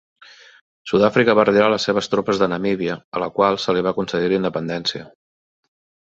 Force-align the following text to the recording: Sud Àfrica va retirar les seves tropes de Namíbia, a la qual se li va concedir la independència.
Sud 0.91 1.03
Àfrica 1.09 1.35
va 1.39 1.43
retirar 1.45 1.67
les 1.73 1.85
seves 1.89 2.09
tropes 2.13 2.39
de 2.45 2.47
Namíbia, 2.55 2.97
a 3.19 3.23
la 3.25 3.29
qual 3.37 3.59
se 3.67 3.77
li 3.79 3.85
va 3.91 3.95
concedir 4.01 4.33
la 4.35 4.41
independència. 4.43 5.07